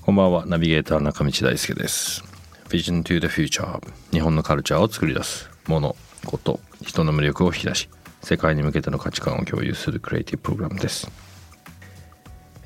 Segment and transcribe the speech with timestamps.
[0.00, 2.24] こんばんは、ナビゲーター中道大輔です。
[2.70, 3.80] Vision to the Future
[4.12, 5.94] 日本のカルチャーを作り出すもの、
[6.24, 7.90] こと、人の魅力を引き出し
[8.22, 11.10] 世界に向けての価値観を共有するクリエイティブプログラムです。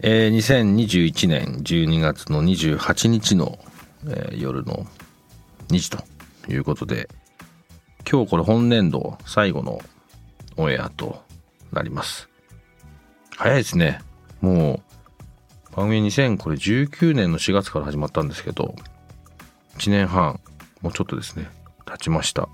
[0.02, 3.58] えー2021年12月の28日の、
[4.06, 4.86] えー夜の
[5.70, 6.04] 2時と
[6.48, 7.08] いうことで
[8.08, 9.80] 今日これ本年度最後の
[10.56, 11.20] オンエアと
[11.72, 12.29] なります。
[13.40, 14.02] 早いですね。
[14.42, 14.82] も
[15.72, 18.74] う番組2019年の4月から始まったんですけど
[19.78, 20.38] 1年半
[20.82, 21.48] もうちょっとですね
[21.86, 22.50] 経ちました。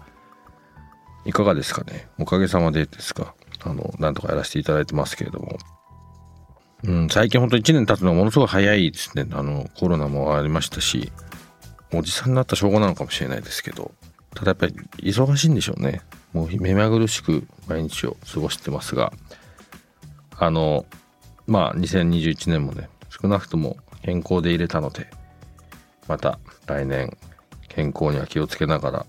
[1.24, 2.06] いかがですかね？
[2.20, 3.34] おかげさまでですか
[3.64, 5.58] あのなんとかやらせていただいてますけれども。
[6.84, 9.26] うん最近ほんと1年経つのがものすごい早いですね。
[9.32, 11.10] あのコロナもありましたし
[11.92, 13.90] おじさんになった証拠なのかもしれないですけど
[14.36, 16.02] ただやっぱり忙しいんでしょうね。
[16.32, 19.12] もう目まぐるしく毎日を過ごしてますが
[20.38, 20.86] あの
[21.46, 25.08] まあ2021年もね少なくとも健康で入れたので
[26.08, 27.16] また来年
[27.68, 29.06] 健康には気をつけながら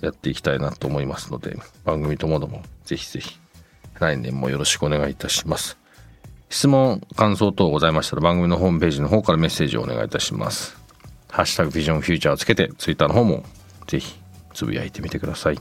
[0.00, 3.38] やっていきたいなと思いますので番組ともどもぜひぜひ
[3.98, 5.76] 来年もよろしくお願いいたします。
[6.50, 10.78] 質問感想等ございましたら番組のホームページの方からメッセージをお願いいたします。
[11.28, 13.42] ハッシュタグビジョンフューチャーをつけてツイッターの方も
[13.86, 14.14] ぜひ
[14.54, 15.58] つぶやいてみてください。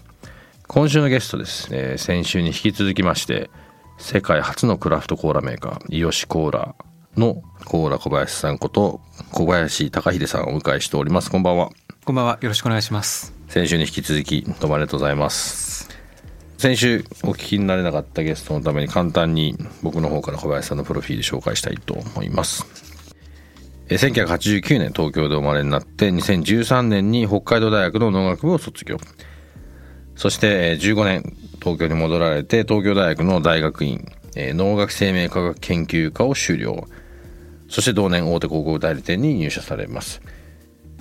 [0.67, 3.49] 今週のゲストです、えー先週に引き続きまして
[3.97, 6.75] 世界初のクラフトコーラメーカーイヨシコーラ
[7.15, 11.71] のコーラ小林さんこと小林隆秀さんをお迎えしておりますこんばんは
[12.05, 12.37] こんばんは。
[12.41, 13.33] よろしくお願いします。
[13.49, 15.89] 先週に引き続きどうもありがとうございます
[16.57, 22.65] 先週お聞きになれなかったゲストのために簡単に僕の方から小林さんのプロフィール紹介したいと思います
[23.89, 28.97] えー1989年東京で生まれになって2013年に北海道大学の農学部を卒業
[30.15, 31.37] そしてえー15年
[31.67, 34.05] 東京に戻られて東京大学の大学院
[34.37, 36.87] えー農学生命科学研究科を修了。
[37.69, 40.21] そして同年大手広告代理店に入社されます。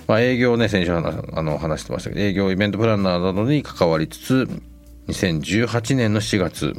[0.07, 4.49] まあ、営業ね先週話あの話してましたけど営業イベントプランナーなどに関わりつつ
[5.07, 6.73] 2018年の4月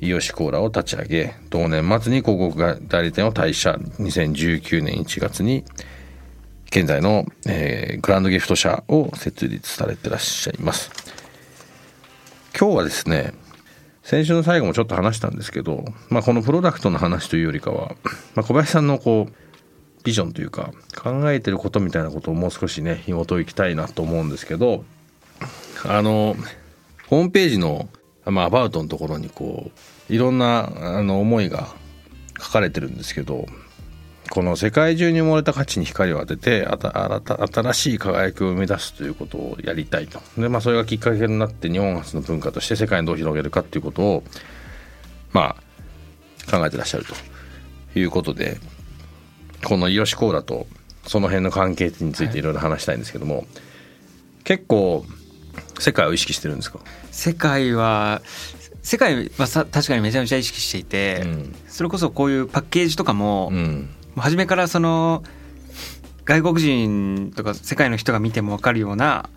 [0.00, 3.72] イヨシコーラを立ち上げ同年末に広告代理店を退社。
[3.98, 5.64] 2019年1月に
[6.66, 11.21] 現在の、えーグランドギフト社を設立されてらっしゃいます。
[12.58, 13.32] 今日はですね
[14.02, 17.94] 先週の最後もちょっと話したんですけど、まあ、このプロダクトの話というよりかは、
[18.34, 19.32] まあ、小林さんのこう
[20.04, 24.84] ビジョンというか考えてることみたいなことをもう少しね紐解いきたいなと思うんですけど
[25.84, 26.36] あの
[27.08, 27.88] ホームページの、
[28.24, 29.70] まあ、アバウトのところにこ
[30.10, 31.68] ういろんなあの思いが
[32.40, 33.46] 書かれてるんですけど
[34.32, 40.22] この世界中に埋もれた価値に光を当ててあた新た新しい輝きを生み出すということをやりたいと。
[40.38, 44.24] で、まあ、それがきっかけになって日本初の文化として世界にどう広げるかっていうことを
[45.32, 45.54] ま
[46.48, 47.14] あ考えてらっしゃると。
[47.94, 48.58] いうことで
[49.64, 50.66] このイヨシコーラと
[51.06, 52.42] その辺の関係についてい。
[52.42, 53.46] ろいろ話したいんですけども、
[54.44, 55.04] 結構
[55.78, 56.78] 世界を意識してるんですか、
[57.10, 58.22] 世界は、
[58.82, 61.54] 世界はさ確かにめちゃめちゃ意識していて、うん。
[61.68, 63.90] それこそこういうパッケージとかも、もうん。
[64.00, 65.22] う初めからその、
[66.24, 69.28] 外国人とか世界の人が見ても分かるような、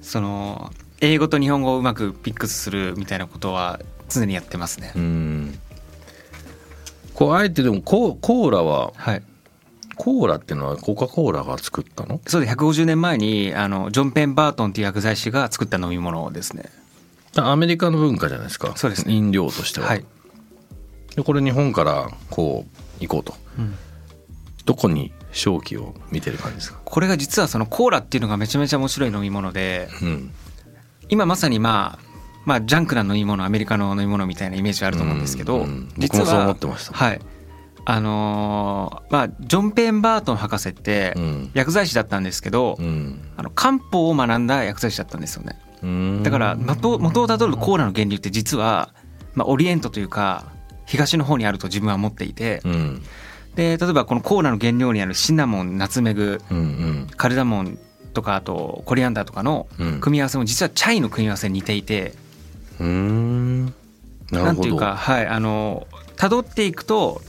[0.00, 4.92] その、英語と日本語をうまくピックスするみたいなことは常にやってますね。
[4.96, 5.58] うん
[7.12, 9.22] こうあえてでもコーコーラははい。
[9.96, 12.20] コーラっていうのはコカ・コーラが作ったの？
[12.26, 16.64] そうで150年前にあのジョン・ペンバートンっていう薬剤師が作った飲み物ですね。
[17.36, 20.04] アメリカの文化じゃないですかそうですね飲料としては、はい。
[21.14, 23.74] でこれ日本からこう行こうと、うん
[24.64, 26.78] どこに正気を見てる感じですか？
[26.84, 30.32] これが実はそのコーラっていうのがめちゃめちゃ面白い飲み物でうん。
[31.08, 32.04] 今まさにまあ
[32.44, 36.54] まあジャンクな飲み物アメリカの飲み物みたいなイメージあると思うんですけど、うんうん実は
[36.92, 37.20] はい。
[37.86, 41.50] あのーまあジョン・ペンバートン博士ってうん。
[41.52, 43.20] 薬剤師だったんですけど、うん。
[43.36, 45.58] あの漢方を学んだ薬剤師だったんですよね。
[45.82, 46.22] うん。
[46.22, 48.94] だから元元をたどるとコーラの原理って実は、
[49.34, 50.46] まあ、オリエントというか
[50.86, 53.02] 東の方にあると自分は思っていてうん
[53.56, 57.06] で例えばこのコーラの原料にあるシナモンナツメグうんうん。
[57.16, 57.78] カルダモン
[58.12, 60.00] とかあとコリアンダーとかのうん。
[60.00, 62.14] 組み合わせも実はチャイの組み合わせに似ていて
[62.80, 63.74] うーん。
[64.30, 65.86] なんていうかはいあの
[66.16, 67.20] 辿っていくと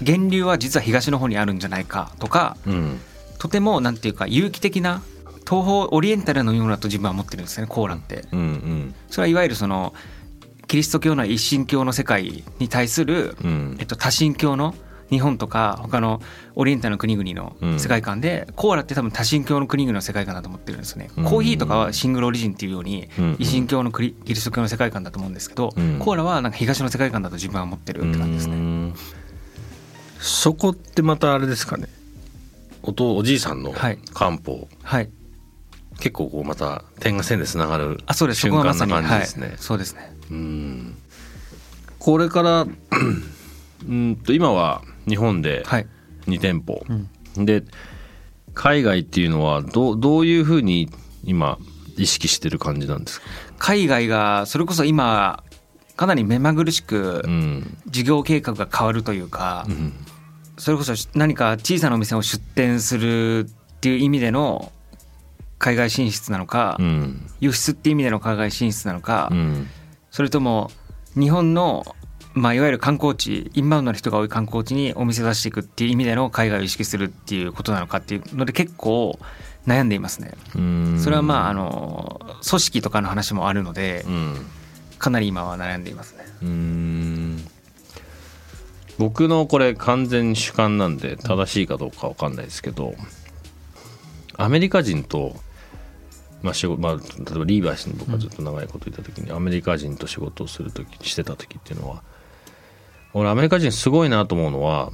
[0.00, 3.00] 源流は実は東の方にあるんじゃないかとかうん。
[3.38, 5.02] とてもなんていうか有機的な
[5.48, 8.24] 東方オリエンタルな飲み物だと自分は思ってるんですねコーラって。
[8.32, 8.94] うんうん。
[9.08, 9.94] それはいわゆるその
[10.66, 13.76] キリスト教の一神教の世界に対する、うん。
[13.80, 14.74] えっと、多神教の
[15.10, 16.20] 日本とか他の
[16.54, 21.24] オリエンタルの国々の世界観で、コーラって多分多神教の国々の世界観だと思ってるんですよね、うん。
[21.24, 23.36] コーヒーとかはシングルオリジンっていうようにうん。
[23.38, 25.98] 一神教のクリキリスト教の世界観だと思うんですけど、うん。
[25.98, 28.54] コーラはなんか東の世界観だと自分は思ってるって感じですね。
[28.54, 28.94] うん。
[30.20, 31.88] そこってまたあれですかね。
[32.82, 33.98] おとおじいさんのはい。
[34.14, 35.10] 漢方、はい。
[35.98, 38.40] 結構こうまた点が線でつながるあそうです。
[38.40, 40.12] そ瞬間な感じですね、はい、そうですね。
[40.30, 40.96] うん。
[41.98, 42.66] これから
[43.88, 45.86] うんと今は日本ではい、
[46.26, 46.86] 2店舗、
[47.36, 47.44] うん。
[47.44, 47.64] で
[48.54, 50.88] 海外っていうのはどうどういうふうに
[51.24, 51.58] 今
[51.96, 53.26] 意識してる感じなんですか、
[53.58, 55.44] 海外がそれこそ今
[55.96, 57.76] かなり目まぐるしくうん。
[57.86, 59.92] 事業計画が変わるというか、うん。
[60.56, 64.72] それこそ何か小さなお店を出店するっていう意味での
[65.58, 67.26] 海外進出なのか、うん。
[67.40, 69.68] 輸出っていう意味での海外進出なのか、うん。
[70.10, 70.70] それとも
[71.14, 71.84] 日本の、
[72.34, 79.18] まあ、いわゆる観光地インバウンドの人が多い観光地にお店出していくっていう意味での海外を意識するっていうことなのかっていうので結構
[79.66, 80.32] 悩んでいますね。
[80.54, 84.46] うんそれはまああの組織とかの話もあるのでうん
[84.98, 86.24] かなり今は悩んでいますね。
[88.98, 92.94] 僕のこれ完全主観なんで正しいかどうかわかんないですけど
[94.36, 95.36] アメリカ人と、
[96.42, 97.02] まあ仕事まあ、例
[97.34, 102.02] えばリーバイスに僕がずっと長いこといた時に、アメリカ人と仕事をする時してた時っていうのは
[103.12, 104.90] 俺アメリカ人すごいなと思うのは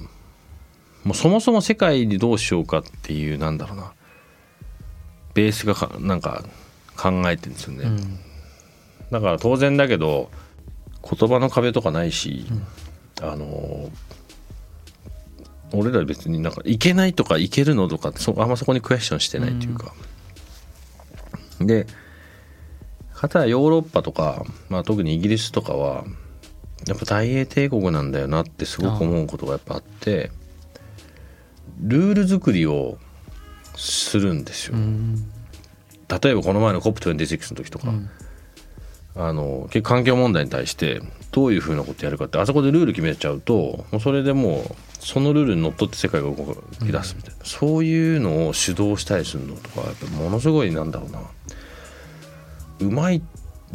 [1.05, 3.93] もうそもそも世界にどうしようかっていうなんだろうな
[5.35, 6.45] ベースがかなんか
[6.97, 7.85] 考えてるんですよね。
[9.11, 10.31] だから当然だけど
[11.09, 12.47] 言葉の壁とかないし、
[13.23, 13.91] あの
[15.73, 19.93] 俺ら別になんかいけないとかいけるのとかそあんまそこにクエスチョンしてないというか、
[21.61, 21.87] で
[23.15, 26.05] かたやヨーロッパとか、まあ、特にイギリスとかは
[26.87, 30.31] やっぱ大英帝国なんだよなってすごく思うことがやっぱあって
[31.81, 32.99] ルール作りを
[33.77, 34.77] するんですよ。
[36.09, 37.93] 例えばこの前の COP26 の時とか、
[39.17, 41.03] あの結構環境問題に対して
[41.33, 51.21] どういうふうなことやるかってあそこでルール決めちゃうともうそれでもうそのルールにのっとって世界が動き出すみたいな、そういうのを主導したりするのとかやっぱものすごいなんだろうな。
[52.79, 53.23] うまいう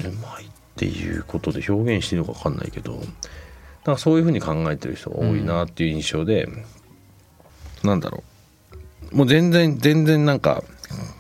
[0.03, 0.50] まい
[0.81, 6.47] っていうことで表現していいのか分かんないけどなんかそういうふうに考えてる人が多いなっていう印象で、
[7.83, 8.23] なんだろ
[9.11, 10.63] うもう全然全然なんか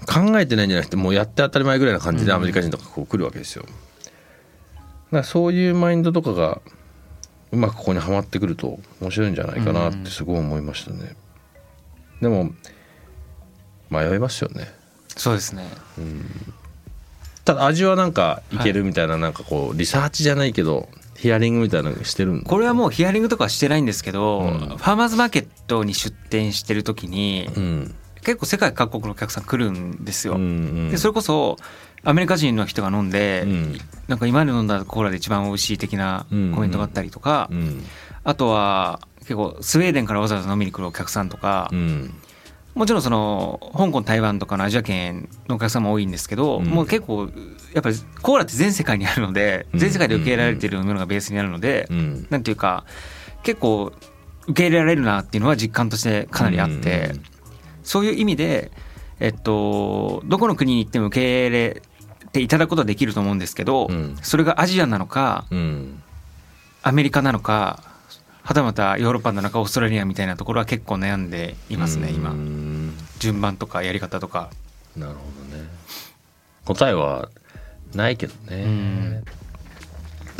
[0.07, 3.63] 考えてないんじゃなくてもうやって当たり前ぐらいな感じでアメリカ人とかこう来るわけですよ。
[3.63, 3.73] だか
[5.11, 6.59] らそういうマインドとかが
[7.51, 11.15] うまくここにはまってくると面白いんじゃないかなってすごい思いましたね。
[12.19, 12.51] でも
[13.91, 14.67] 迷いますよね。
[15.07, 15.65] そうですね。
[17.45, 20.89] ただ味はなんかいけるみたいななんかこうリサーチじゃないけど
[21.21, 24.59] ヒアリングみたいなのしてるんこれはもうヒアリングとかはしてないんですけど、うん。
[24.59, 27.95] ファーマーズマーケットに出店してる時に、うん。
[28.23, 30.33] 結構世界各国のお客さん来るんですよ。
[30.33, 30.43] うんう
[30.87, 30.91] ん。
[30.91, 31.57] でそれこそ
[32.03, 33.77] アメリカ人の人が飲んで、うん。
[34.07, 37.83] なんか今まで飲んだコーラで一番美味しい的なコメントがあったりとか、うん。
[38.23, 42.13] あとは結構スウェーデンからわざわざ飲みに来るお客さんとか、うん
[42.73, 46.65] もちろんその香港台湾とかのアジア圏のお客さんも多いんですけど、うん。
[46.65, 47.29] もう結構
[47.73, 49.79] やっぱりコーラって全世界にあるので、うん。
[49.79, 52.27] 全世界で受け入れられているものがベースにあるので、うん。
[52.29, 52.85] なんていうか
[53.43, 53.91] 結構
[54.47, 57.23] 受け入れられるなっていうのは実感としてかなりあって、うん。
[57.83, 58.71] そういう意味で、
[59.19, 61.81] えっと、どこの国に行っても受け入れ
[62.31, 64.17] ていただくことはできると思うんですけど、うん。
[64.21, 66.01] それがアジアなのかうん。
[66.83, 67.90] アメリカなのか
[68.43, 72.93] はたまたヨーロッパなのかオーストラリアみたいなところは結構悩んでいますね今うん。
[73.19, 74.49] 順番とかやり方とか。
[74.97, 75.19] なるほ
[75.51, 75.69] どね。
[76.65, 77.29] 答えは
[77.93, 79.23] ないけどね。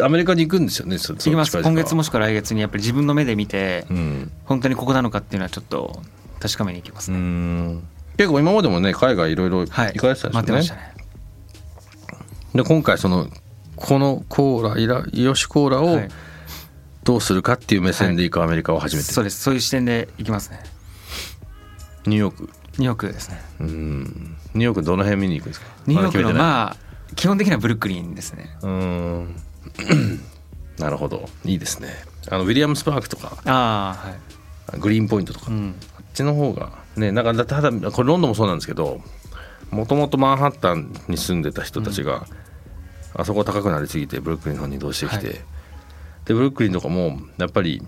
[0.02, 1.62] アメリカに行くんですよねそ行きます。
[1.62, 4.32] 今月もしくは来月にやっぱり自分の目で見てうん。
[4.46, 6.02] 本当にここなのかっていうのはちょっと
[6.40, 7.20] 確かめに行きますうね。
[7.22, 7.84] ん。
[8.18, 10.94] 結構今までもね海外いろいろ行かはいれてたんですよね,、待ってましたね。
[12.56, 13.28] で今回その
[13.76, 16.10] このコーライライヨシコーラをはい
[17.04, 19.42] どうするかっていう目線で行くアメリカを初めて、そうです。
[19.42, 20.60] そういう視点で行きますね。
[22.06, 22.44] ニューヨーク。
[22.44, 23.42] ニューヨークですね。
[23.60, 24.38] うん。
[24.54, 25.68] ニューヨークどの辺見に行くんですか？
[25.88, 26.76] ニューヨークのまあ
[27.16, 28.56] 基本的にはブルックリンですね。
[28.62, 29.36] うん。
[30.78, 31.28] なるほど。
[31.44, 31.90] いいですね。
[32.30, 33.38] あのウィリアムスパークとか。
[33.46, 34.80] ああはい。
[34.80, 35.76] グリーンポイントとか、うん。
[35.96, 39.02] こっちの方がねなんかだただこれロンドンもそうなんですけど
[39.70, 42.26] もともとマンハッタンに住んでた人たちが、
[43.16, 45.40] あそこ高くなりすぎてブルックリンの方に移動してきて、はい
[46.26, 47.82] でブルックリンとかもやっぱり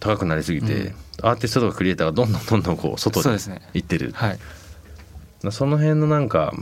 [0.00, 0.94] 高くなりすぎて、うん。
[1.22, 3.62] アーティストとかクリエイターがどんどんどんどんこう外にそうですね。
[3.72, 4.12] 行ってる。
[4.12, 4.38] はい、
[5.50, 6.52] その辺のなんか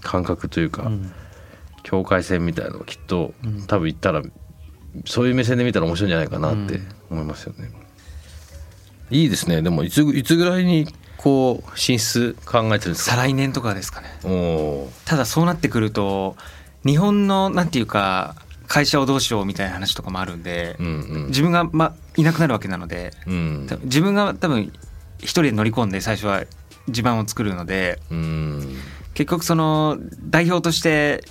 [0.00, 1.12] 感覚というか、うん。
[1.82, 3.62] 境界線みたいなのをきっと、うん。
[3.66, 4.22] 多分行ったら
[5.06, 7.70] そういう目線で見たら面白いんじゃないかなって思いますよね。
[9.10, 9.62] いいですね。
[9.62, 10.86] でもいついつぐらいに
[11.16, 13.16] こう進出考えてるんですか？
[13.16, 14.08] 再来年とかですかね。
[15.06, 16.36] ただそうなってくると
[16.84, 18.36] 日本のなんていうか
[18.68, 21.26] 会社をどうしようみたいな話とかもあるんで、ーうんうん。
[21.28, 23.66] 自分が、ま、いなくなるわけなのでうん。
[23.84, 24.72] 自分が多分
[25.18, 26.44] 一人で乗り込んで最初は
[26.88, 28.76] 地盤を作るのでうん。
[29.14, 31.24] 結局その代表として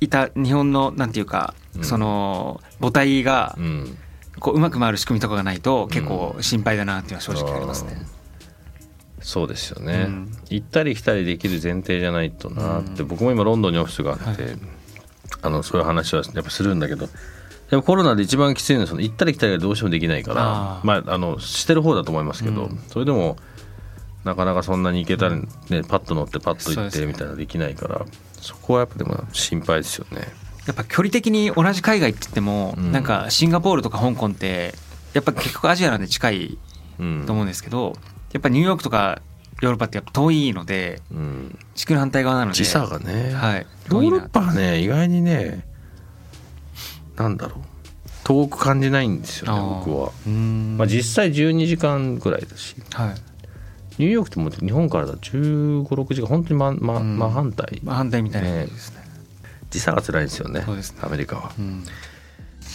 [0.00, 1.84] いた日本のなんていうか、うん。
[1.84, 3.98] その母体がうん。
[4.40, 7.98] こううまく回る仕組みとかがないと結構心配だなっていうのは正直ありますね。
[9.20, 10.32] そうですよね、うん。
[10.48, 13.08] 行ったり来たりできる前提じゃないとなって、うん。
[13.08, 14.58] 僕も今ロンドンにオフィスがあって、はい
[15.42, 17.08] あのそういう話はやっぱするんだけど
[17.70, 22.78] でもコロナで一番きついのはその行ったり来たりがどうしてもできないからまああのしてる方だと思いますけど、うん。
[22.88, 23.36] それでも
[24.24, 28.04] なかなかそんなに行けたり、ねパッと乗ってパッと行ってみたいなのできないから
[28.40, 30.28] そこはやっぱでも心配ですよね。
[30.66, 32.92] やっぱ距離的に同じ海外って言っても、うん。
[32.92, 34.74] なんかシンガポールとか香港って
[35.14, 36.58] やっぱ結局アジアなんで近い
[37.00, 37.94] うんと思うんですけど
[38.32, 39.20] やっぱニューヨークとか
[39.62, 43.66] ヨーロッパってやっぱ遠いのでうん、地球の反対側なので時差がね、はい。
[43.90, 45.64] ヨーロッパはね意外にね
[47.16, 47.60] なんだろう。
[48.24, 50.12] 遠く感じないんですよね僕は。
[50.76, 52.76] まあ、実際12時間ぐらいだし。
[52.92, 53.14] はい。
[53.98, 57.18] ニューヨークってもう日本からだ1 5 6時間本当に真,、まうん。
[57.18, 57.80] 真反対。
[57.84, 59.02] まあ反対みたいな感じですね。
[59.70, 60.98] 時差が辛いんですよねそうですね。
[61.02, 61.52] アメリカは。
[61.58, 61.84] うん。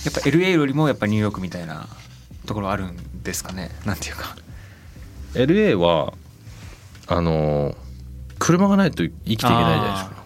[0.05, 1.87] やっぱ LA よりもやっぱニューヨークみたいな
[2.45, 3.71] ところあるんですかね。
[3.85, 4.37] なんていうか。
[5.33, 6.13] LA は
[7.07, 7.87] あのー
[8.39, 10.23] 車がないと生きていけないじゃないですか。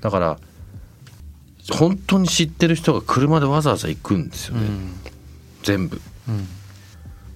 [0.00, 0.38] だから
[1.72, 4.94] 本当に知ってる人が車でわざわざ行くんですよね、うん。
[5.62, 6.00] 全部。
[6.28, 6.46] うん。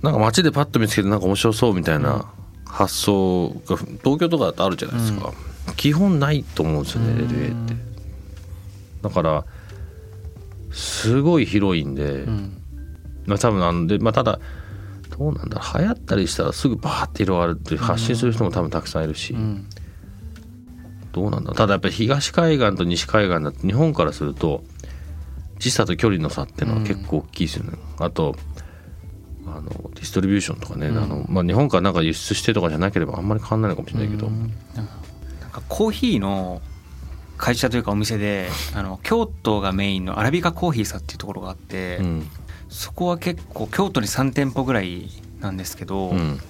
[0.03, 2.27] なんか街でパッと見つけてなんか面白そうみたいな
[2.67, 5.33] 発想が東京とかだとあるじゃないですか、
[5.77, 7.75] 基本ないと思うんですよね LA って。
[9.03, 9.45] だから
[10.73, 12.63] すごい広いんで、うん。
[13.27, 14.41] まあ多分あので、まあ、ただ
[15.19, 15.59] どうなんだ。
[15.59, 19.67] ろう流行ったりしたらすぐバーって広がるって発信する人も多分たくさんいるし、うん。
[21.13, 24.63] どうなんだただやっぱり東海岸と西海岸だと日本からすると
[25.59, 28.37] 時差と距離の差っていうのは結構大きいですよね、あと
[29.47, 30.99] あのディストリビューションとかね、うん。
[30.99, 34.53] あのまあ、日本からなんか輸出してとかじゃなければあんまり変わんないのかもしれないけど、うん。
[35.41, 36.61] なんかコーヒーの
[37.39, 42.31] 会社というかお店であの京都がメインのアラビカコーヒーさんっていうところがあって、うん
[42.69, 45.09] そこは結構京都に3店舗ぐらい
[45.41, 46.41] なんですけど、うん。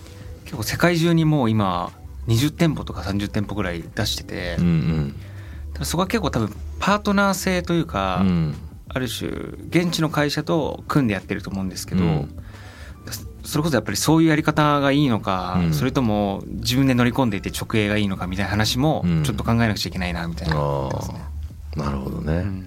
[0.44, 1.92] 結構世界中にもう今
[2.26, 5.14] 20店舗とか30店舗ぐらい出してて、うんうん。
[5.74, 8.54] ただそこは結構多分パートナー制というか、うん。
[8.90, 9.28] ある種
[9.68, 12.28] 現地の会社と組んでやってると思うんですけど、うん。
[13.44, 15.74] それこそやっぱりそういうやり方がいいのか、うん。
[15.74, 20.88] それとも自分で乗り込んでいて直営がいいのかみたいな話もうんちょっと考えなくちゃいけないなみたいな、あ
[21.76, 22.66] あなるほどね、うん。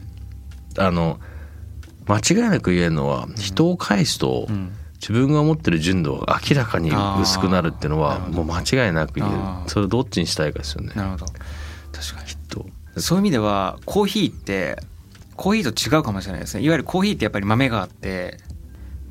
[0.77, 1.19] あの
[2.07, 4.71] 間違いなく言えるのは人を返すと、うん。
[5.01, 9.37] 自分が持ってる純度が明らかに薄くなるっていうのはもう間違いなく言える。
[9.65, 10.93] それをどっちにしたいかですよね。
[10.95, 11.25] なるほど。
[11.25, 11.39] 確
[12.15, 12.31] かに。
[12.51, 12.67] と
[12.97, 14.77] そういう意味ではコーヒーって
[15.35, 16.63] コーヒーと違うかもしれないですね。
[16.63, 18.37] いわゆるコーヒーってやっぱり豆があって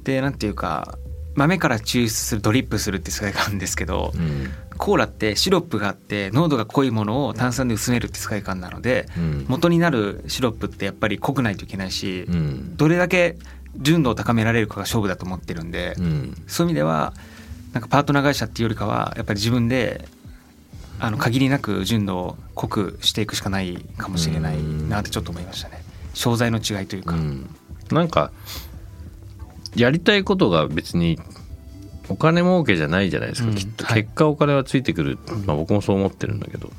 [0.04, 0.96] でなんていうか
[1.34, 9.44] 豆から抽出するドリップするって世界があるんですけど、うんコーラってシロップがあって濃度が濃いものを炭酸で薄めるって世界観なのでうん。
[9.46, 12.76] 元になるシロップってやっぱり濃くないといけないし、うん。
[12.78, 13.36] どれだけ
[13.76, 16.42] 純度を高められるかが勝負だと思ってるんで、うん。
[16.46, 17.12] そういう意味では
[17.74, 20.08] なんかパートナー会社っていうよりかはやっぱり自分で
[20.98, 25.82] あの限りなく純度を濃くしていくしかないかもしれないなってちょっと思いましたね。
[26.14, 27.54] 商材の違いというか、うん。
[27.90, 28.30] なんか
[29.76, 31.18] やりたいことが別に
[32.08, 33.54] お金儲けじゃないじゃないですか、うん。
[33.54, 33.84] きっと。
[33.84, 34.02] はい。
[34.04, 36.70] 結果お金はついてくる、まあ、僕もそう思ってるんだけど。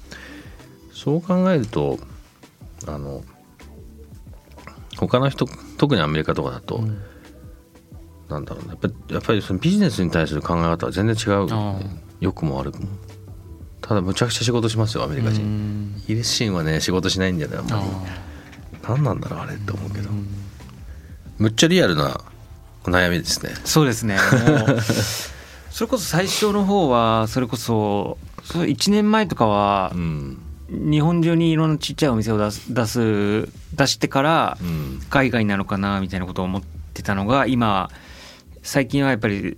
[0.93, 1.97] そう考えると
[2.87, 3.23] あの
[4.97, 7.01] 他の人特にアメリカとかだと、うん。
[8.29, 8.69] なんだろうね。
[8.71, 11.79] やっぱりやっぱりそのビジネスに対する考え方は全然違う、あ
[12.19, 12.87] 良くも悪くも。
[13.81, 15.95] ただむちゃくちゃ仕事しますよアメリカう人ん。
[16.03, 17.83] イギリス人はね仕事しないんだよねあんまり。
[18.87, 20.09] 何なんだろうあれって思うけど。
[20.09, 20.27] うん。
[21.39, 22.21] むっちゃリアルな
[22.85, 23.53] お悩みですね。
[23.63, 24.17] そうですね。
[24.67, 24.81] もう
[25.69, 30.37] それこそ最初の方はそれこそそれ1年前とかはうん。
[30.73, 35.01] 日本中にいろんなちっちゃいお店を出す出す出してからうん。
[35.09, 36.61] 海外なのかなみたいなことを思っ
[36.93, 37.89] てたのが今
[38.63, 39.57] 最近はやっぱり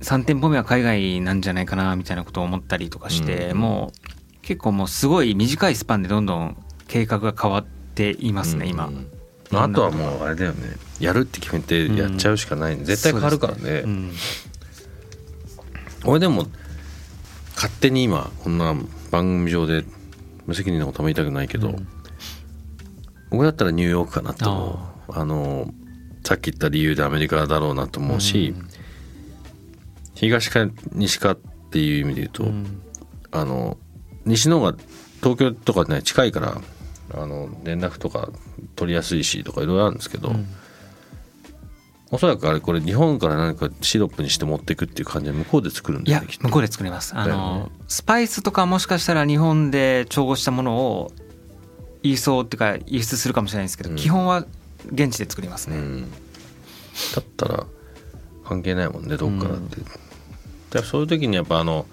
[0.00, 3.58] 3店舗目は海外なんじゃないかなみたいなことを思ったりとかして、うん。
[3.58, 4.08] もう
[4.42, 7.64] 結構もうすごい短いスパンでどんどん計画が変わっ
[7.94, 9.17] ていますね、今うん
[9.50, 12.84] まあ、あとはもうあれだよねやるって決めてやっちゃうしかない、ね。
[12.84, 13.82] 絶対変わるからね。
[13.84, 14.12] うん。
[16.04, 16.46] 俺でも
[17.54, 18.74] 勝手に今こんな
[19.10, 19.84] 番組上で
[20.46, 21.74] 無責任なことも言いたくないけど、
[23.30, 25.12] 僕だったらニューヨークかなと思う。
[25.18, 25.72] あの
[26.24, 28.54] さっき言った理由でアメリカだろうなと思うし、
[30.14, 31.38] 東か西かっ
[31.70, 32.82] ていう意味で言うと、うん。
[33.30, 33.78] あの
[34.24, 34.74] 西の方が
[35.22, 36.60] 東京とかね近いから
[37.14, 38.30] あの連絡とか
[38.78, 40.32] 取りやすいしとかいろいろあるんですけど、
[42.10, 46.44] おそらくあれこれ日本から何かシロップにして持っていくっていう感じで向こうで作るんいやだよねきっと。
[46.44, 47.14] 向こうで作ります。
[47.16, 47.70] あの、ね。
[47.88, 51.12] スパイスとかもしかしたら日本で調合したものを
[52.02, 53.96] 輸送っていうか輸出するかもしれないですけど、うん。
[53.96, 54.46] 基本は
[54.92, 56.16] 現地で作りますね、うん、だ
[57.20, 57.66] ったら
[58.44, 59.80] 関係ないもんねどっからって、
[60.70, 61.84] でそういう時にやっぱあの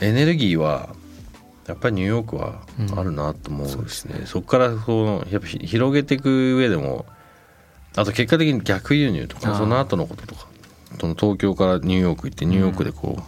[0.00, 0.94] エネルギーは
[1.70, 2.62] やっぱりニューヨークは
[2.96, 7.06] あるなと思うですね,、そこからそのやっぱひ広げていく上でも
[7.96, 10.46] あと結果的に逆輸入とかその後のこととか
[10.98, 13.22] その東京からニューヨーク行ってニューヨークでこ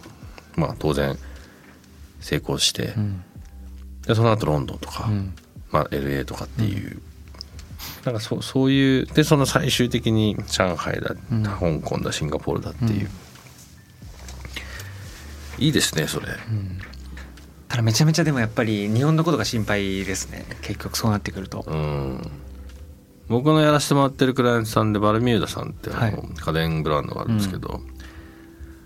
[0.57, 1.17] う、まあ当然
[2.19, 3.23] 成功して、うん。
[4.05, 5.33] でその後ロンドンとか、うん。
[5.71, 7.01] まあ、LA とかっていう、
[8.05, 11.43] なんかそそういうでその最終的に上海だ、うん。
[11.43, 13.09] 香港だシンガポールだっていう、
[15.57, 16.27] いいですねそれ、
[17.73, 20.45] ただめちゃめちゃでもやっぱり日本のことが心配ですね。
[20.61, 22.21] 結局そうなってくると、うん。
[23.29, 26.15] 僕のやらせてもらってるクライアントさんでバルミューダさんってはい。
[26.35, 27.81] 家電ブランドがあるんですけど、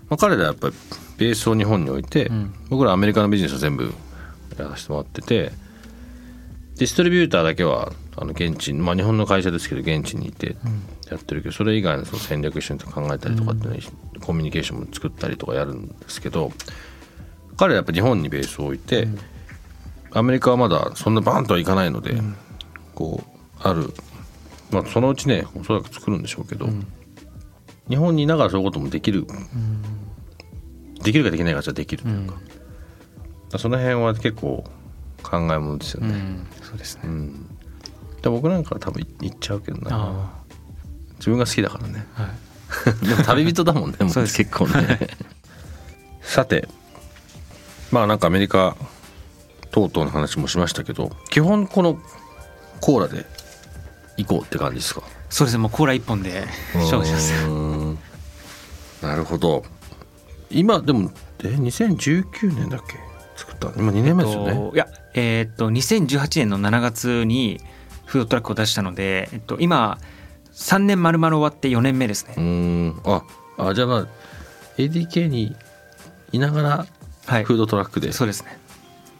[0.08, 0.74] まあ、彼らはやっぱり
[1.18, 2.54] ベースを日本に置いて、うん。
[2.70, 3.92] 僕らアメリカのビジネスを全部
[4.58, 5.52] やらせてもらってて
[6.76, 10.56] ディストリビューターだけはあの現地に、まあ、日本の会社ですけど現地にいて
[11.10, 13.82] やってるけどそれ以外のその戦略一緒に考えたりとかっていうのに
[14.22, 16.52] コミュニケーションも作ったりとかやるんですけど
[17.58, 19.08] 彼らやっぱ日本にベースを置いて、
[20.12, 22.14] アメリカはまだそんなバーンとはいかないので、
[22.94, 23.92] こうある、
[24.70, 26.68] まあ、そのうちねおそらく作るんでしょうけど、
[27.88, 29.26] 日本にいながらそういうこともできる、
[31.02, 32.32] できるかできないかじゃできるという
[33.50, 34.64] か,、その辺は結構
[35.22, 36.46] 考えものですよね、うん。
[36.62, 37.46] そうですね、うん。
[38.22, 39.88] で僕なんかは多分行っちゃうけどな。
[39.90, 40.38] あ
[41.18, 42.06] 自分が好きだからね。
[42.16, 42.32] あはい。
[43.08, 44.36] でも旅人だもんねもうそうです。
[44.36, 45.08] 結構ね。
[46.22, 46.68] さて
[47.90, 48.76] まあなんかアメリカ
[49.70, 51.98] 等々の話もしましたけど基本この
[52.80, 53.26] コーラで
[54.16, 55.02] 行こうって感じですか？
[55.30, 57.32] そうですねもうコーラ一本で勝負します。
[59.02, 59.64] なるほど。
[60.50, 62.98] 今でもえ2019年だっけ？
[63.36, 63.74] 作ったの？
[63.76, 67.60] 今2年目ですよね、えっといやえーっと2018年の7月に
[68.06, 69.98] フードトラックを出したので、えっと、今
[70.54, 72.34] 3年丸々終わって4年目ですね。
[72.36, 73.00] うーん。
[73.06, 73.22] あ
[73.58, 74.06] あじゃあまあ
[74.78, 75.54] ADK に
[76.32, 76.86] いながら
[77.28, 77.44] はい。
[77.44, 78.58] フードトラックで、そうですね。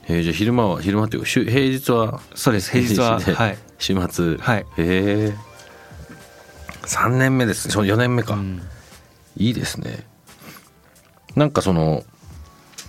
[0.08, 2.70] えーじゃあ昼間は昼間っていう平日はそうです。
[2.70, 4.36] 平日はではい、週末。
[4.38, 4.60] はい。
[4.60, 5.34] へえ
[6.86, 8.62] 3年目ですその4年目か、うん。
[9.36, 10.06] いいですね。
[11.36, 12.04] なんかその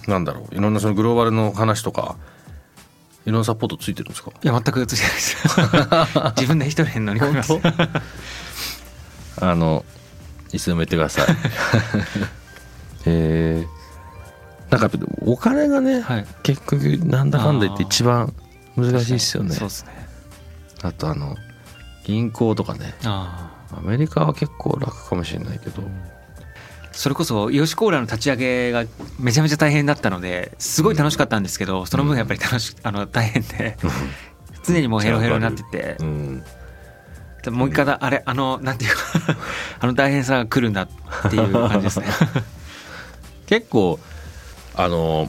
[0.08, 0.55] なんだろう。
[0.55, 2.15] いろんなそのグローバルの話とか
[3.25, 4.32] いろんなサポートついてるんですか？
[4.41, 5.36] いや全くついてないです。
[6.39, 7.49] 自分で一人で乗り込みます。
[7.60, 7.62] 本
[9.41, 9.84] あの
[10.53, 11.27] いつでも言ってください。
[13.05, 13.67] へえ
[14.69, 14.89] なんか
[15.25, 16.25] お金がね、はい。
[16.43, 18.34] 結局なんだかんだ言って一番
[18.75, 19.51] 難しいですよね。
[19.51, 19.91] そうですね。
[20.82, 21.36] あとあの
[22.05, 22.93] 銀行とかね。
[23.03, 25.84] アメリカは結構楽かもしれないけど、
[26.91, 28.84] それこそヨシコーラの立ち上げが
[29.19, 33.77] めちゃめちゃ大変だったのですごい楽しかったんですけど、その分やっぱり楽しあの大変で。
[34.65, 35.97] 常にもうヘロヘロになってて。
[35.99, 36.43] うん、
[37.43, 39.01] でもう一回だあれあのなんていうか
[39.79, 40.88] あの大変さが来るんだっ
[41.29, 42.08] ていう感じですね。
[43.47, 43.99] 結構
[44.80, 45.28] あの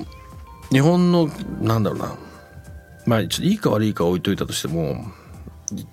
[0.70, 1.28] 日本の
[1.60, 2.14] なんだろうな。
[3.06, 5.04] まあいいか悪いか置いといたとしても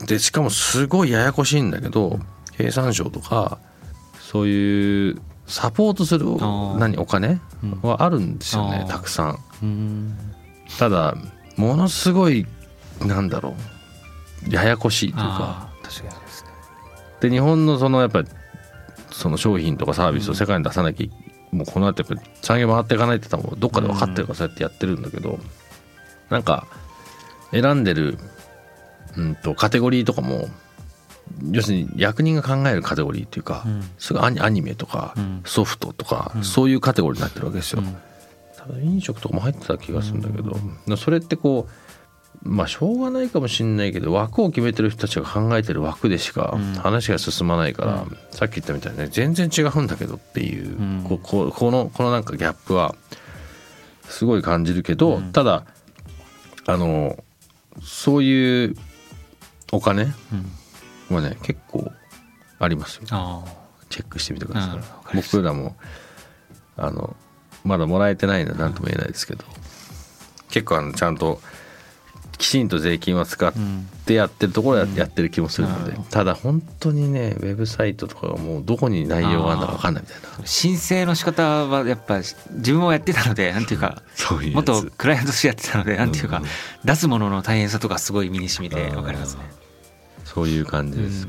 [0.06, 2.20] でしかもすごいややこしいんだけど
[2.58, 3.58] 経産省とか
[4.20, 6.78] そういうサポートするー。
[6.78, 7.80] 何お金うん。
[7.82, 9.40] はあるんですよね、たくさん。
[9.64, 10.18] うん。
[10.78, 11.16] ただ
[11.56, 12.46] ものすごい
[13.02, 13.56] なんだろ
[14.48, 15.70] うややこしいというか。
[17.22, 18.28] で日本のそのやっぱり
[19.10, 25.40] その商品とかサービスを世界に出さなきゃ、もうこの後やっぱり産業回っていかないって多分どっかで分かってるからそうやってやってるんだけど、
[26.30, 26.68] なんか
[27.52, 28.18] 選んでる、
[29.16, 30.48] うん、とカテゴリーとかも
[31.52, 33.84] 要するに役人が考えるカテゴリーっていうか、うん。
[33.98, 35.42] すぐアニアニメとか、うん。
[35.46, 36.44] ソフトとか、うん。
[36.44, 37.82] そういうカテゴリーになってるわけですよ。
[37.82, 37.98] うん。
[38.58, 41.72] 多分飲食とかも入ってた気がするんだけど、それってこう
[42.44, 46.74] まあしょうがないかもしれないけど枠を決めてる人たちが考えてる枠でしかうん。
[46.76, 48.18] 話が進まないから、うん。
[48.32, 51.06] さっき言ったみたいにね全然違うんだけどっていう、うん。
[51.08, 52.96] こここのこのなんかギャップは
[54.04, 55.32] すごい感じるけど、うん。
[55.32, 55.66] ただ
[56.66, 57.22] あの
[57.84, 58.76] そういう
[59.72, 60.04] お金
[61.10, 61.16] うん。
[61.16, 61.92] はね結構
[62.60, 63.04] ありますよ。
[63.12, 63.44] あ
[63.90, 64.80] チェックしてみてください。
[65.16, 65.76] 僕らも
[66.76, 67.16] あの
[67.64, 69.44] まだもらえてないので何とも言えないですけど
[70.50, 71.42] 結構あのちゃんと
[72.38, 73.52] きちんと税金は使っ
[74.06, 74.94] てやってるところはうん。
[74.96, 76.10] やってる気もするので、なるほど。
[76.10, 80.46] ただ本当にねウェブサイトとかがもうどこに内容があるのか分かんないみたいな。
[80.46, 82.36] 申請の仕方はやっぱ自
[82.74, 86.46] 分もやってたので なんていうかそういうクライアントとしてやってたのでなんていうかうん
[86.86, 89.42] 出すものの大変さとかすごい身に染みてわかりますね。
[90.24, 91.28] そういう感じです、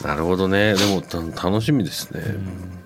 [0.00, 0.08] うん。
[0.08, 0.74] なるほどね。
[0.74, 2.78] でもた楽しみですね、うん。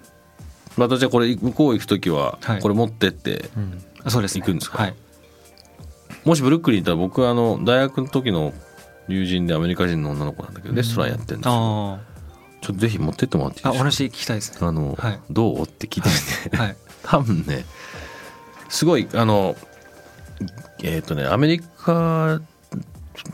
[0.76, 2.60] またじゃあこれ向こう行く時ははい。
[2.60, 3.84] これ持ってって、うん。
[4.04, 4.40] あそうですね。
[4.40, 4.78] 行くんですか？
[4.78, 4.94] はい
[6.24, 8.52] もしブルックリン行ったら僕はあの大学の時の
[9.08, 12.00] 友人でアメリカ人の女の子なんだけどレストランやってるんですよ、あ
[12.60, 13.74] ちょっとぜひ持ってってもらっていいあですか？
[13.74, 14.58] お話聞きたいですね。
[14.60, 15.20] あの、はい。
[15.30, 15.62] どう？
[15.62, 16.08] って聞いて
[16.44, 16.76] みて、はい。
[17.02, 17.64] 多分ね
[18.68, 19.56] すごいあの
[20.82, 22.40] えっ、とねアメリカ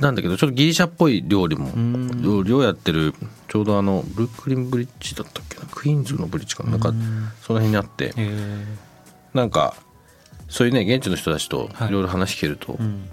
[0.00, 2.22] なんだけどちょっとギリシャっぽい料理もん。
[2.22, 3.14] 料理をやってる
[3.48, 5.66] ちょうどあのブルックリンブリッジだったっけな？
[5.66, 6.70] クイーンズのブリッジかな？
[6.70, 7.28] なんかうん。
[7.42, 8.12] その辺にあって。
[8.16, 8.64] へ
[9.34, 9.74] なんか
[10.48, 11.88] そういうね現地の人たちとはい。
[11.88, 13.08] いろいろ話聞けると、えうん。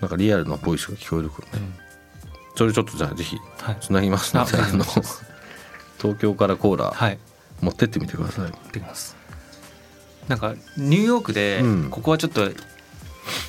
[0.00, 1.66] なんかリアルなボイスが聞こえるからね、
[2.54, 3.76] それちょっとじゃあぜひはい。
[3.80, 7.18] つなぎますので、ああの東京からコーラはい。
[7.60, 9.16] 持ってってみてください、できます。
[10.28, 11.90] なんかニューヨークでうん。
[11.90, 12.50] ここはちょっと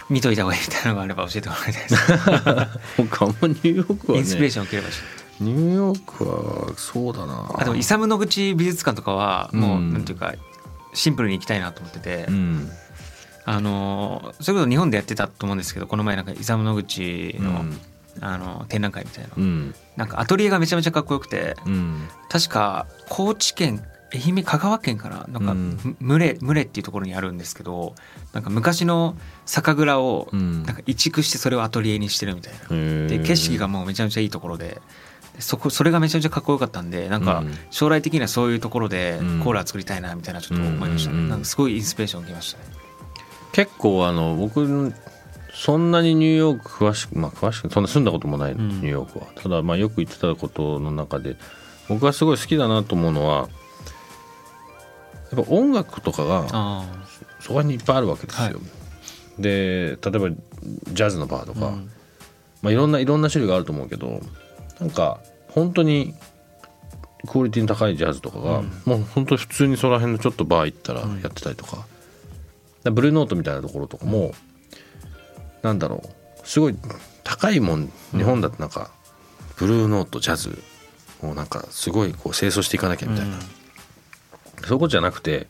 [0.09, 1.95] 見といた方がいいみたいなのがあれば教えてもらいたいです。
[2.97, 5.01] 僕あんまニューヨークはねインスピレーションを受ければし
[5.41, 7.51] ニューヨークはそうだな。
[7.53, 9.93] あでもイサム・ノグチ美術館とかはもう、うん。
[9.93, 10.33] なんていうか
[10.93, 12.69] シンプルに行きたいなと思ってて、うん
[13.49, 17.79] あのそれこそ日本でやってたと思うんですけどこの前なんかイサム・ノグチの,、うん。
[18.19, 19.73] あの展覧会みたいな、うん。
[19.95, 22.09] なんかアトリエがめちゃめちゃかっこよくてうん。
[22.27, 23.81] 確か高知県
[24.13, 25.25] 愛媛香川県かな？
[25.29, 25.95] なんか、うん。
[26.01, 27.95] む群れ群れっていうところにあるんですけど
[28.33, 30.63] なんか昔の酒蔵をうん。
[30.63, 32.67] なんか移築してそれをアトリエにしてるみたいな。
[32.67, 34.81] でで景色がもうめちゃめちゃいいところで。
[35.35, 37.53] でそこそれがめちゃめちゃかっこよかったんでなんかうん。
[37.69, 39.39] 将来的にはそういうところでうん。
[39.41, 42.86] コーラ作りたいなみたいなちょっと思いましたね、うんうんうんなんかすごいインスピレーションを受けましたね
[43.57, 44.93] 結構あの僕
[45.51, 48.57] そんなにニューヨーク詳しくまあ詳しくそんな住んだこともない、ん。
[48.57, 49.25] ニューヨークは。
[49.33, 51.37] ただまあよく行ってたことの中で
[51.89, 53.49] 僕がすごい好きだなと思うのは
[55.31, 56.85] やっぱ音楽とかがあ
[57.39, 59.41] そこにいっぱいあるわけですよ、はい。
[59.41, 61.89] で例えばジャズのバーとか、うん。
[62.61, 64.21] まあ、いろんないろんな種類があると思うけど
[64.79, 66.13] なんか本当に
[67.27, 68.81] クオリティの高いジャズとかが、うん。
[68.85, 71.87] もう本当に普通にその辺のちょっとバー行ったらやってたりとか,、
[72.91, 74.33] ブルーノートみたいなところとかも、
[75.61, 76.03] なんだろ
[76.43, 76.75] うすごい
[77.23, 78.91] 高いもん日本だとなんか、
[79.57, 80.61] ブルーノートジャズ
[81.21, 83.41] をなんかすごいこう清掃していかなきゃみたいな、うん。
[83.41, 85.47] そういうことじゃなくて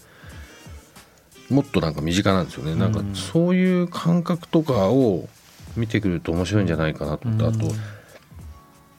[1.49, 5.29] もっとなんか身近なんですよね、なんかうんそういう感覚とかを
[5.75, 7.73] 見てくると面白いんじゃないかなと思って、あと、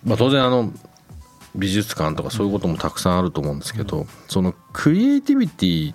[0.05, 0.73] まあ、当然あの
[1.57, 5.95] 美術館とかそういうこともたくさんあると思うんですけど、そのクリエイティビティ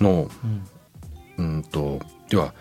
[0.00, 0.30] の
[1.38, 2.52] うんうんと要は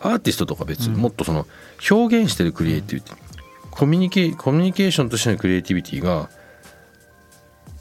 [0.00, 0.96] アーティストとか別、うん。
[0.96, 1.46] もっとその
[1.90, 3.16] 表現してるクリエイティビティ、
[3.70, 6.30] コミュニケコミュニケーションとしてのクリエイティビティが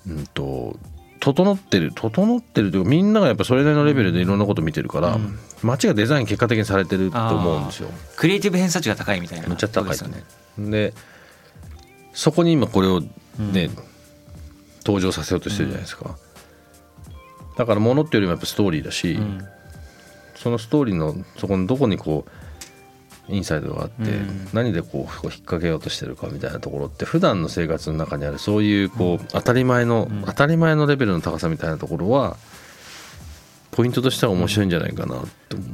[0.08, 0.78] うんと
[1.20, 5.40] 整ってる整ってるというかみんながやっぱそれなりのレベルでいろんなこと見てるから、うん。
[5.64, 7.90] 街がデザイン結果的にされてると思うんですよ。
[8.16, 10.24] クリエイティブ偏差値が高いみたいなめっちゃ高いですよね。
[10.58, 10.94] で
[12.14, 13.70] そこに今これをね、うん。
[14.84, 16.18] 登場させようとしてるじゃないですか、
[17.56, 19.46] だからものっていうよりもやっぱストーリーだし、うん
[20.42, 22.26] そのストーリーのそこのどこにこ
[23.30, 24.48] うインサイドがあって、うん。
[24.54, 30.24] 何でこうこう引っ掛けようとしてるかみたいなところって普段の生活の中にあるそういうこう当たり前の、うん。
[30.26, 32.38] 当たり前のレベルの高さみたいなところは
[33.70, 35.68] ポイントとしては面白いんじゃないかなって思う。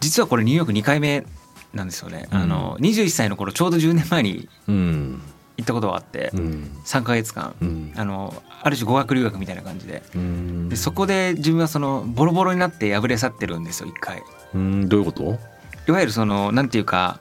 [0.00, 1.24] 実はこれニューヨーク2回目
[1.72, 2.38] なんですよね、うん。
[2.38, 5.22] あの21歳の頃ちょうど10年前にうん
[5.56, 6.70] 行ったことがあって、うん。
[6.84, 7.92] 3か月間、うん。
[7.96, 10.02] あのある種語学留学みたいな感じで。
[10.14, 10.68] うん。
[10.68, 14.22] でそこで自分はそのボロボロになって破れ去ってるんですよ一回。
[14.54, 14.88] うん。
[14.88, 15.38] どういうこと？
[15.86, 17.20] いわゆるそのなんていうか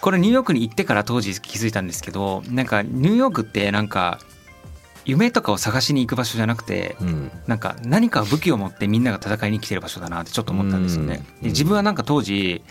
[0.00, 4.18] これニューヨークに行ってから当時気づいたんですけどなんかニューヨークってなんか
[5.04, 7.30] 夢とかを探しに行く場所じゃなくてうん。
[7.46, 11.24] なんか何か武器を持ってみんなが戦いに来てる場所だなってちょっと思ったんですよね。
[11.38, 11.42] うん。
[11.42, 12.62] で自分はなんか当時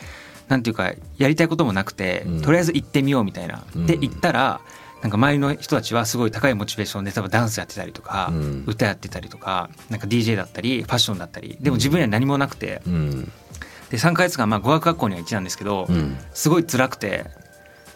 [0.48, 2.42] なんていうかやりたいこともなくて、うん。
[2.42, 3.64] とりあえず行ってみようみたいな。
[3.76, 3.86] うん。
[3.86, 4.62] で行ったら
[5.02, 8.64] なんか周りの人たちはすごい高いモチベーションで多分ダンスやってたりとか、うん。
[8.68, 11.58] 歌やってたりとかなんか DJ だったりファッションだったり。
[11.60, 12.82] でも自分には何もなくて。
[12.88, 13.32] うん。
[13.90, 16.18] で3ヶ月間まあ語学学校には行ってたんですけど、うん。
[16.34, 17.26] すごい辛くて。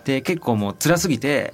[0.05, 1.51] で結構もう辛すぎて、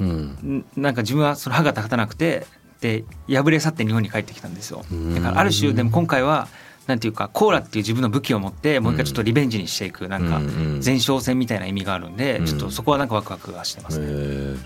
[0.78, 2.46] なんか自分はその歯が立たなくて
[2.80, 4.86] で破れ去って日本に帰ってきたんですよ。
[4.90, 5.16] うん。
[5.16, 6.48] だからある種でも今回は
[6.88, 12.46] なんていうかコーラっていう自分の武器を持ってもう一回ちょっとリベンジにしていくなんか前哨戦みたいな意味があるんでうん。
[12.46, 14.58] ちょっとそこはなんかワクワクはしてますね。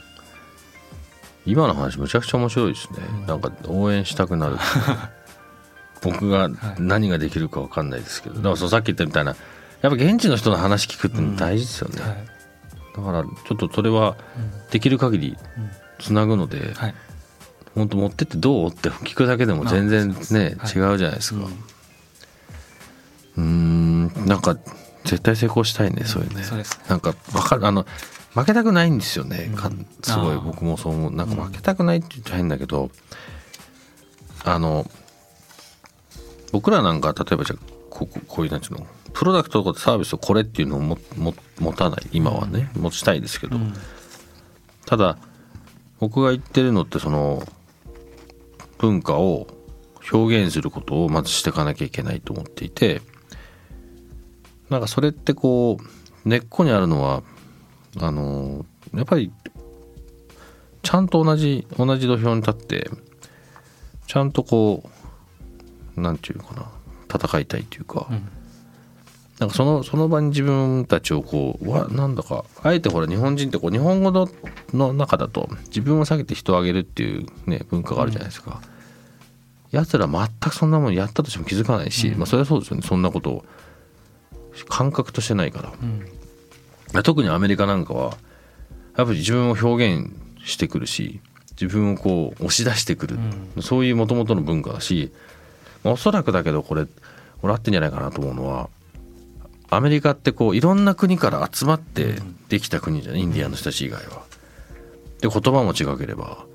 [1.45, 4.57] 今の話むちゃくちゃ面白いですね、なんか応援したくなる。
[6.03, 9.35] 僕が何ができるか分かんないですけど、だからそうさっき言ったみたいな
[9.81, 12.27] やっぱ現地の人の話聞くって大事ですよね、はい。
[12.95, 14.15] だからちょっとそれは
[14.71, 15.37] できる限り
[15.99, 16.95] つなぐので、はい。
[17.75, 20.71] 本当持ってってどうって聞くだけでも全然ね、はい。
[20.73, 21.47] 違うじゃないですか
[23.37, 24.11] うん。
[24.25, 24.57] なんか
[25.05, 26.43] 絶対成功したいねそういうね。
[26.43, 26.79] そうです。
[26.89, 27.65] なんかわかる。
[27.65, 27.85] あの
[28.33, 29.85] 負けたくないんですよね、かうん。
[30.03, 30.35] すごい。
[30.37, 31.11] 僕もそう思う。
[31.15, 32.91] なんか負けたくないって言っちゃ変だけど、
[34.43, 34.89] あの
[36.51, 38.87] 僕らなんか例えばじゃあこここういうなんていうの？
[39.13, 42.07] プロダクトとかサービスをこれっていうのをもも持たない。
[42.11, 43.73] 今はね、持ちたいですけど、うん。
[44.85, 45.17] ただ
[45.99, 47.43] 僕が言ってるのってその
[48.77, 49.47] 文化を
[50.11, 53.01] 表現することをまずしていかなきゃいけないと思っていて
[54.69, 57.23] なんかそれってこう根っこにあるのは
[57.99, 59.31] あのやっぱり
[60.83, 62.89] ちゃんと同じ同じ土俵に立って
[64.07, 64.89] ちゃんとこ
[65.97, 66.65] うなんていうかな
[67.13, 68.29] 戦いたいというか、うん。
[69.39, 74.27] なんかそのその場に自分たちをこうわなんだかあえてほら日本人ってこう日本語の
[74.73, 78.61] の中だと自分を下げて人を上げるっていうね文化があるじゃないですか。
[79.71, 82.83] 奴ら全くそんなもんやったとしても気づかないし、まあそれはそうですよね。
[82.83, 83.45] そんなことを
[84.67, 85.73] 感覚としてないから。
[85.81, 87.03] うん。
[87.03, 88.17] 特にアメリカなんかは
[88.97, 90.11] やっぱり自分を表現
[90.43, 91.19] してくるし
[91.51, 93.19] 自分をこう押し出してくる、
[93.61, 95.11] そういうもともとの文化だし
[95.83, 96.87] まあおそらくだけどこれ
[97.43, 98.69] 俺合ってんじゃないかなと思うのは
[99.69, 102.15] アメリカってこういろんな国から集まって
[102.47, 103.21] できた国じゃない？
[103.21, 104.23] インディアンの人たち以外は。
[105.21, 106.45] で言葉も違ければ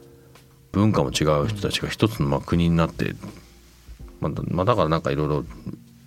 [0.73, 3.14] 文化も違う人たちが一つのまあ国になって、
[4.21, 5.45] まだからなんかいろいろ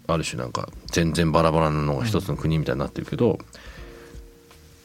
[0.08, 3.40] ある種なんか全然バラバラなのが一つの国みたいになってるけど、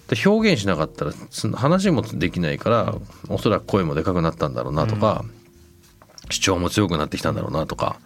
[0.08, 1.12] で表現しなかったら
[1.54, 2.94] 話もできないから
[3.28, 5.24] おそらく声もでかくなったんだろうなとか、
[6.30, 7.98] 主張も強くなってきたんだろうなとか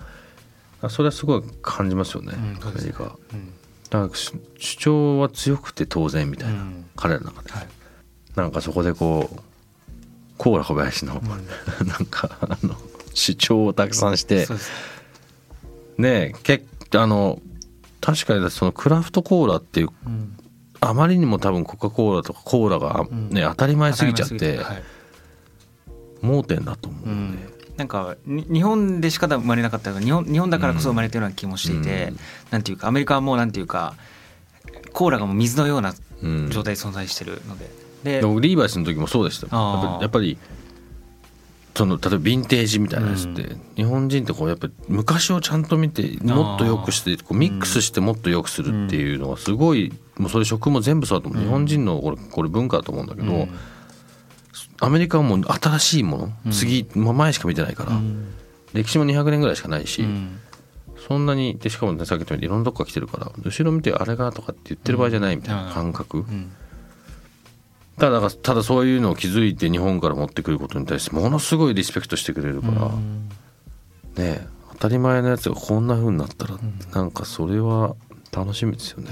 [0.89, 3.17] それはすごい感じますよね、アメリカ。
[3.33, 3.53] うん。
[3.91, 6.85] だから主主張は強くて当然みたいな、うん。
[6.97, 7.69] 彼らの中で、はい。
[8.37, 9.41] なんかそこでこう
[10.37, 11.15] コーラ小林の、
[11.87, 12.77] なんかあの
[13.15, 14.47] 主張をたくさんして
[15.97, 16.33] ね。
[16.35, 17.41] えけあの
[18.01, 20.37] 確かにそのクラフトコーラっていううん。
[20.79, 23.31] あまりにも多分コカ・コーラとかコーラが、ん。
[23.31, 24.83] ね当たり前すぎちゃってはい。
[26.21, 27.39] 盲点だと思ううん。
[27.77, 32.19] なんかに日本でしか生まれなかった日本日本だからこそ生まれてるような気もしていて、うん。
[32.51, 33.95] なんていうかアメリカはもうなんていうか
[34.93, 37.71] コーラがもう水のようなうん状態で存在してるので、
[38.05, 39.47] でリーバイスの時もそうでした
[40.01, 40.39] やっぱり
[41.77, 53.49] その例えばヴィンテージみたいなやつって、う日本人ってこうやっぱり昔をちゃんと見てもっと良くしてこうミックスしてもっと良くするっていうのがすごい、もうそれ食も全部そうだと思う、日本人のこれこれ文化だと思うんだけど、うん。
[54.81, 58.33] アメリカはもう新しいもの、次、まあ、前しか見てないから、うん。
[58.73, 60.39] 歴史も200年ぐらいしかないし、うん。
[61.07, 66.51] そんなにでしかもねさっき言ったようにいろんなとこから来てるから後ろ見てあれがとかって言ってる場合じゃないみたいな感覚、うん
[67.99, 73.29] ただただそういうのを気づいて日本から持ってくることに対してものすごいリスペクトしてくれるから、うん。
[74.17, 76.59] ねえ当たり前のやつがこんな風になったら、
[76.93, 77.97] なんかそれは
[78.31, 79.11] 楽しみですよね。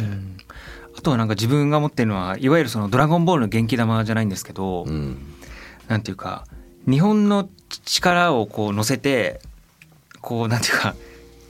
[0.96, 5.16] あとはなんか自分が持ってるのはいわゆるその「ドラゴンボール」の元気玉じゃないんですけど、うん。
[5.88, 6.44] なんていうか
[6.88, 7.48] 日本の
[7.84, 9.40] 力をこう乗せて
[10.20, 10.94] こうなんていうか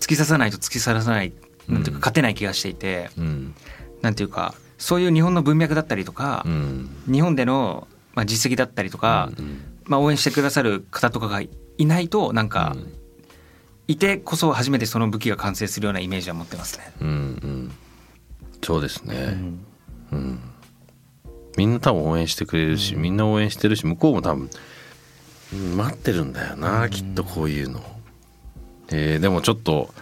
[0.01, 1.33] 突き刺さないと突き刺さない
[1.69, 2.01] なんていうかうん。
[2.01, 3.55] 勝てない気がしていて、うん。
[4.03, 6.91] なんていうかそういう日本の文脈だったりとかう、ん。
[7.11, 12.93] 日本でのまあ実績だったりとか、うんまあ応援してくださる方とかがいないとなんかうん。
[13.87, 16.93] いてこそ初めてその武器が完成するようなイメージは持ってますね。
[17.03, 17.73] うんうん。
[18.63, 19.65] そうですね、うん。
[20.13, 20.41] うん。
[21.59, 24.49] みんな多分応援してくれるし、みんな応援してるし向こうも多分
[25.53, 27.83] うん待ってるんだよな、きっとこういうの、
[28.91, 29.93] えーでもちょっと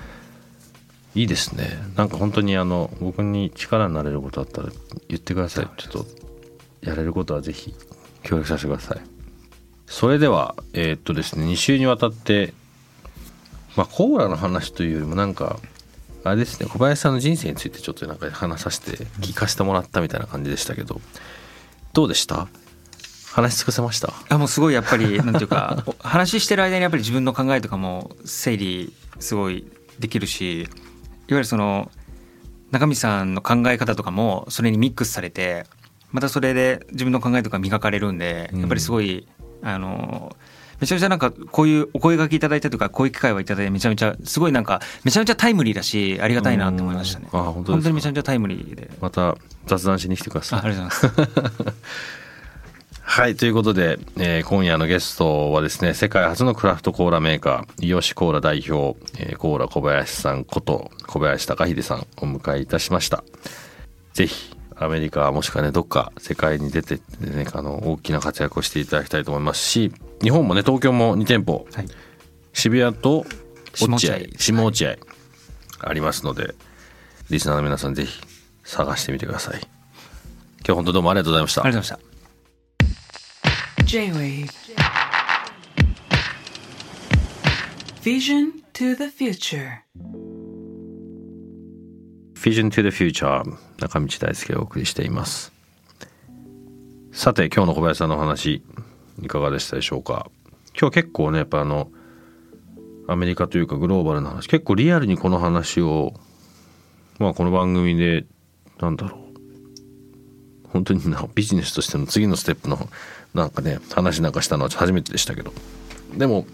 [1.14, 1.68] いいですね。
[1.96, 4.68] なんか本当にあの僕に力になれることあったら
[5.08, 5.68] 言ってください。
[5.76, 6.06] ちょっと
[6.82, 7.74] やれることはぜひ
[8.22, 9.00] 協力させてください。
[9.86, 12.54] それではえーっとですね2週にわたって
[13.76, 15.58] まあコーラの話というよりもなんか
[16.24, 21.00] あれですね小林さんの人生についてちょっとなんか話させて聞かせてもらったみたいな感じでしたけど
[21.92, 22.48] どうでした？
[23.32, 24.12] 話し尽くせました？
[24.30, 29.66] あもうすごいやっぱり なんていうかお話してる間にやっぱり自分の考えとかも整理すごい
[29.98, 30.68] できるし
[31.32, 31.90] いわゆるその
[32.70, 35.64] 中身さんの考え方とかもそれにミックスされて
[36.10, 39.26] またそれで自分の考えとか磨かれるんでうんやっぱりすごい、
[39.62, 40.36] あの
[40.78, 47.28] めちゃめちゃなんかこういうお声がけいただいたとかこういう機会をいただいてめちゃめちゃすごいなんかめちゃめちゃタイムリーだしありがたいなって思いましたね。
[47.32, 48.90] うんあ本当ですかにめちゃめちゃタイムリーで。
[49.00, 51.72] また雑談しに来てくだあさいありがとうございます。
[53.14, 63.22] はいということで、えー今夜のゲストはですね世界初のクラフトコーラメーカーイオシコーラ代表、えーコーラ小林さんこと小林隆秀さんをお迎えいたしました。
[64.14, 71.86] ぜひアメリカもしくはねどっか世界に出てってねあの大きな活躍をしていただきたいと思いますし日本もね東京も2店舗はい。
[72.54, 73.26] 渋谷と
[73.78, 74.96] 落合下落合下落合
[75.80, 76.54] ありますので
[77.28, 78.22] リスナーの皆さんぜひ
[78.64, 79.60] 探してみてください。
[79.60, 81.60] 今日本当どうもありがとうございました。
[81.62, 82.11] ありがとうございました
[83.92, 84.48] J-Wave.
[88.02, 89.80] Vision to the future.
[92.32, 93.42] Vision to the Future.
[93.76, 95.52] 中道大輔がお送りしています。
[97.12, 98.62] さて今日の小林さんのお話
[99.20, 100.30] いかがでしたでしょうか？
[100.74, 101.90] 今日結構ねやっぱあの
[103.08, 106.14] アメリカというかグローバルな話結構リアルにこの話を
[107.18, 108.24] まあこの番組で
[108.80, 109.21] なんだろう
[110.72, 112.88] 本当になビジネスとしての次のステップの
[113.34, 115.52] なんかね話なんかしたのは初めてでしたけど
[116.16, 116.46] でも、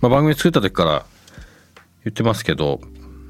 [0.00, 1.06] まあ、番組作った時から
[2.04, 2.80] 言ってますけど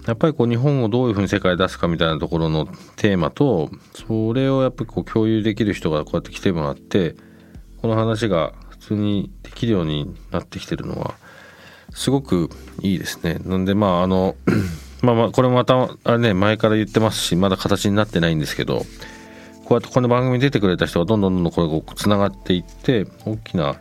[0.07, 7.15] やっぱりこう日本をどういうふうに世界に出すかみたいなところのテーマとそれをやっぱりこう共有できる人がこうやって来てもらって
[7.81, 11.15] この話が普通にできるようになってきてるのは
[11.93, 12.51] すごく
[12.83, 13.41] いいですね。
[13.45, 14.37] なんでまああの
[15.03, 18.85] まあまあこれもまたあれね前から言ってますしまだ形になってないんですけど
[19.65, 23.77] こうやってこの番組に出てくれた人がどんどんどんどんこれがつながっていって大きな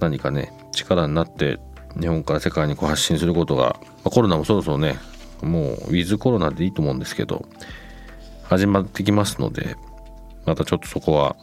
[0.00, 1.58] 何かね力になって
[1.98, 4.96] 日本から世界にこう発信することが、まあコロナもそろそろね
[5.42, 7.48] もうウィズコロナでいいと思うんですけど
[8.44, 9.76] 始まってきますので
[10.44, 11.36] またちょっとそこは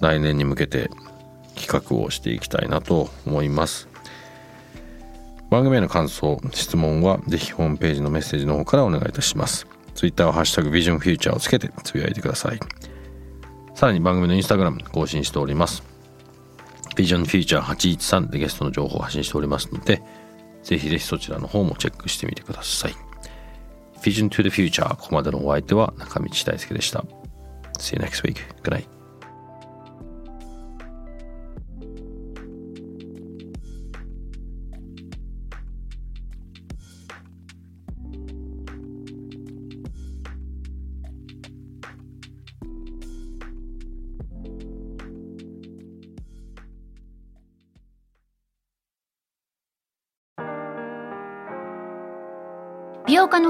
[0.00, 0.90] 来年に向けて
[1.54, 3.88] 企画をしていきたいなと思います。
[5.56, 12.60] 番組への感想質問はぜひホームページのメッセージの方からお願いいたします Twitter は「ハッシュタグビジョンフューチャー」をつけてつぶやいてください
[13.74, 15.96] さらに番組のインスタグラム更新しております
[16.96, 20.02] ビジョンフューチャー813でゲストの情報を発信しておりますので、
[20.62, 22.94] ぜひぜひそちらの方もチェックしてみてください。
[24.00, 27.04] Vision to the Future ここまでのお相手は中道大輔でした。
[27.78, 28.36] See you next week.
[28.62, 28.95] Good night.